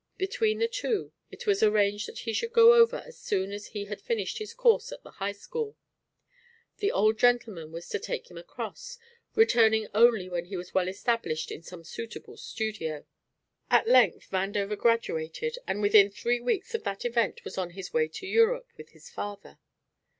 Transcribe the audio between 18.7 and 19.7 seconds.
with his father.